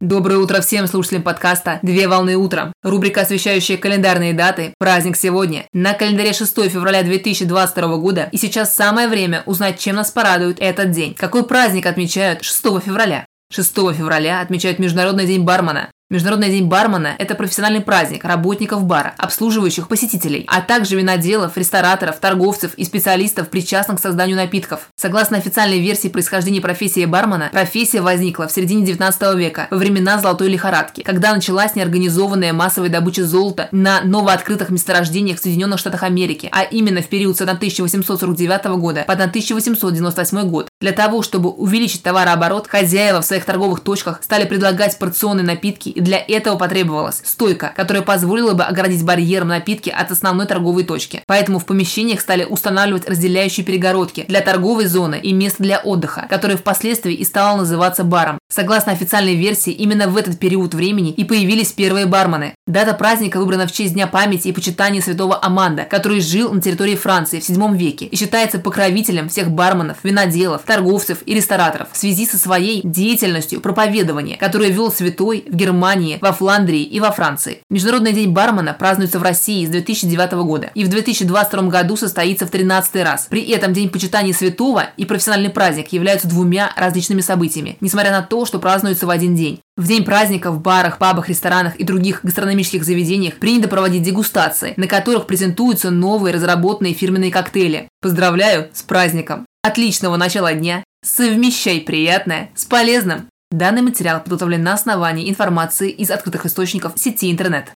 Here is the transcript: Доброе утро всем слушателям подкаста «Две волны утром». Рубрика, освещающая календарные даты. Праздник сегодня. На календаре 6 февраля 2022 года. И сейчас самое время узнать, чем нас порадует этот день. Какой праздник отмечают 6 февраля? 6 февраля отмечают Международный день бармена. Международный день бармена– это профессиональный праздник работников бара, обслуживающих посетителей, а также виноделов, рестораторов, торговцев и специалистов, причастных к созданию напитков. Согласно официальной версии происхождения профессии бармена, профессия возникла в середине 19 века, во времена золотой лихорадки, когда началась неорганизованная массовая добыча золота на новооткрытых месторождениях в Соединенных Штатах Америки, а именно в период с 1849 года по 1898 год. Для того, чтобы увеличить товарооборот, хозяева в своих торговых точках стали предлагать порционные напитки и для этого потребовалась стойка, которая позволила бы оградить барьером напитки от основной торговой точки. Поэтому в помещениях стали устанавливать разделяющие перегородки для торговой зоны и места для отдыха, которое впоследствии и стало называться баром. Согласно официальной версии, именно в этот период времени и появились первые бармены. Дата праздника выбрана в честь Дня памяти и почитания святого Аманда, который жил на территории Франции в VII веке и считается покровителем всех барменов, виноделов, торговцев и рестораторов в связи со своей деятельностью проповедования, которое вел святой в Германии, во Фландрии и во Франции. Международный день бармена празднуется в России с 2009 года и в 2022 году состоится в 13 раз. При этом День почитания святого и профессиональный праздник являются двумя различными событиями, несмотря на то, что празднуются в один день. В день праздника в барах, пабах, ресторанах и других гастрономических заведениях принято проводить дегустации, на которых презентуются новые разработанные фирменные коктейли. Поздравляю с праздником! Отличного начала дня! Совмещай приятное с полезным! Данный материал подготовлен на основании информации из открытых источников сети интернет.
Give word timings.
Доброе 0.00 0.38
утро 0.38 0.62
всем 0.62 0.86
слушателям 0.86 1.22
подкаста 1.22 1.78
«Две 1.82 2.08
волны 2.08 2.34
утром». 2.34 2.72
Рубрика, 2.82 3.20
освещающая 3.20 3.76
календарные 3.76 4.32
даты. 4.32 4.72
Праздник 4.78 5.14
сегодня. 5.14 5.66
На 5.74 5.92
календаре 5.92 6.32
6 6.32 6.70
февраля 6.70 7.02
2022 7.02 7.96
года. 7.98 8.30
И 8.32 8.38
сейчас 8.38 8.74
самое 8.74 9.08
время 9.08 9.42
узнать, 9.44 9.78
чем 9.78 9.96
нас 9.96 10.10
порадует 10.10 10.58
этот 10.58 10.90
день. 10.90 11.14
Какой 11.14 11.44
праздник 11.44 11.84
отмечают 11.84 12.42
6 12.42 12.80
февраля? 12.82 13.26
6 13.52 13.74
февраля 13.92 14.40
отмечают 14.40 14.78
Международный 14.78 15.26
день 15.26 15.44
бармена. 15.44 15.90
Международный 16.12 16.50
день 16.50 16.66
бармена– 16.66 17.14
это 17.20 17.36
профессиональный 17.36 17.80
праздник 17.80 18.24
работников 18.24 18.82
бара, 18.82 19.14
обслуживающих 19.16 19.86
посетителей, 19.86 20.44
а 20.48 20.60
также 20.60 20.96
виноделов, 20.96 21.56
рестораторов, 21.56 22.18
торговцев 22.18 22.74
и 22.74 22.84
специалистов, 22.84 23.48
причастных 23.48 23.98
к 23.98 24.00
созданию 24.00 24.36
напитков. 24.36 24.88
Согласно 24.96 25.36
официальной 25.36 25.78
версии 25.78 26.08
происхождения 26.08 26.60
профессии 26.60 27.04
бармена, 27.04 27.50
профессия 27.52 28.00
возникла 28.00 28.48
в 28.48 28.52
середине 28.52 28.84
19 28.84 29.36
века, 29.36 29.68
во 29.70 29.76
времена 29.76 30.18
золотой 30.18 30.48
лихорадки, 30.48 31.02
когда 31.02 31.32
началась 31.32 31.76
неорганизованная 31.76 32.52
массовая 32.52 32.88
добыча 32.88 33.24
золота 33.24 33.68
на 33.70 34.00
новооткрытых 34.02 34.70
месторождениях 34.70 35.38
в 35.38 35.42
Соединенных 35.42 35.78
Штатах 35.78 36.02
Америки, 36.02 36.48
а 36.50 36.64
именно 36.64 37.02
в 37.02 37.06
период 37.06 37.36
с 37.36 37.40
1849 37.40 38.64
года 38.80 39.04
по 39.06 39.12
1898 39.12 40.50
год. 40.50 40.69
Для 40.80 40.92
того, 40.92 41.20
чтобы 41.20 41.50
увеличить 41.50 42.02
товарооборот, 42.02 42.66
хозяева 42.66 43.20
в 43.20 43.24
своих 43.26 43.44
торговых 43.44 43.80
точках 43.80 44.20
стали 44.22 44.46
предлагать 44.46 44.98
порционные 44.98 45.44
напитки 45.44 45.90
и 45.90 46.00
для 46.00 46.16
этого 46.16 46.56
потребовалась 46.56 47.20
стойка, 47.22 47.74
которая 47.76 48.02
позволила 48.02 48.54
бы 48.54 48.64
оградить 48.64 49.04
барьером 49.04 49.48
напитки 49.48 49.90
от 49.90 50.10
основной 50.10 50.46
торговой 50.46 50.84
точки. 50.84 51.22
Поэтому 51.26 51.58
в 51.58 51.66
помещениях 51.66 52.22
стали 52.22 52.44
устанавливать 52.44 53.06
разделяющие 53.06 53.66
перегородки 53.66 54.24
для 54.26 54.40
торговой 54.40 54.86
зоны 54.86 55.20
и 55.22 55.34
места 55.34 55.62
для 55.62 55.80
отдыха, 55.80 56.26
которое 56.30 56.56
впоследствии 56.56 57.12
и 57.12 57.24
стало 57.26 57.58
называться 57.58 58.02
баром. 58.02 58.39
Согласно 58.50 58.90
официальной 58.90 59.36
версии, 59.36 59.72
именно 59.72 60.08
в 60.08 60.16
этот 60.16 60.40
период 60.40 60.74
времени 60.74 61.12
и 61.12 61.22
появились 61.22 61.72
первые 61.72 62.06
бармены. 62.06 62.54
Дата 62.66 62.94
праздника 62.94 63.38
выбрана 63.38 63.68
в 63.68 63.72
честь 63.72 63.94
Дня 63.94 64.08
памяти 64.08 64.48
и 64.48 64.52
почитания 64.52 65.00
святого 65.00 65.38
Аманда, 65.40 65.84
который 65.84 66.20
жил 66.20 66.52
на 66.52 66.60
территории 66.60 66.96
Франции 66.96 67.38
в 67.38 67.48
VII 67.48 67.76
веке 67.76 68.06
и 68.06 68.16
считается 68.16 68.58
покровителем 68.58 69.28
всех 69.28 69.52
барменов, 69.52 69.98
виноделов, 70.02 70.62
торговцев 70.62 71.18
и 71.26 71.34
рестораторов 71.34 71.88
в 71.92 71.96
связи 71.96 72.26
со 72.26 72.38
своей 72.38 72.80
деятельностью 72.82 73.60
проповедования, 73.60 74.36
которое 74.36 74.70
вел 74.70 74.90
святой 74.90 75.44
в 75.48 75.54
Германии, 75.54 76.18
во 76.20 76.32
Фландрии 76.32 76.82
и 76.82 76.98
во 76.98 77.12
Франции. 77.12 77.60
Международный 77.70 78.12
день 78.12 78.30
бармена 78.30 78.74
празднуется 78.74 79.20
в 79.20 79.22
России 79.22 79.64
с 79.64 79.68
2009 79.68 80.32
года 80.32 80.70
и 80.74 80.82
в 80.82 80.88
2022 80.88 81.62
году 81.62 81.96
состоится 81.96 82.46
в 82.46 82.50
13 82.50 82.96
раз. 83.04 83.28
При 83.30 83.42
этом 83.42 83.72
День 83.72 83.90
почитания 83.90 84.32
святого 84.32 84.86
и 84.96 85.04
профессиональный 85.04 85.50
праздник 85.50 85.92
являются 85.92 86.26
двумя 86.26 86.72
различными 86.76 87.20
событиями, 87.20 87.76
несмотря 87.80 88.10
на 88.10 88.22
то, 88.22 88.39
что 88.46 88.58
празднуются 88.58 89.06
в 89.06 89.10
один 89.10 89.34
день. 89.34 89.60
В 89.76 89.86
день 89.86 90.04
праздника 90.04 90.50
в 90.50 90.60
барах, 90.60 90.98
пабах, 90.98 91.28
ресторанах 91.28 91.76
и 91.76 91.84
других 91.84 92.24
гастрономических 92.24 92.84
заведениях 92.84 93.36
принято 93.36 93.68
проводить 93.68 94.02
дегустации, 94.02 94.74
на 94.76 94.86
которых 94.86 95.26
презентуются 95.26 95.90
новые 95.90 96.34
разработанные 96.34 96.94
фирменные 96.94 97.30
коктейли. 97.30 97.88
Поздравляю 98.00 98.68
с 98.72 98.82
праздником! 98.82 99.46
Отличного 99.62 100.16
начала 100.16 100.52
дня! 100.54 100.84
Совмещай 101.04 101.80
приятное 101.80 102.50
с 102.54 102.64
полезным! 102.64 103.28
Данный 103.50 103.82
материал 103.82 104.20
подготовлен 104.20 104.62
на 104.62 104.74
основании 104.74 105.28
информации 105.28 105.90
из 105.90 106.10
открытых 106.10 106.46
источников 106.46 106.92
сети 106.96 107.32
интернет. 107.32 107.72